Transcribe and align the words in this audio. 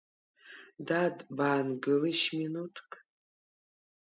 Дад, 0.87 1.15
баангылишь 1.37 2.25
минуҭк. 2.37 2.89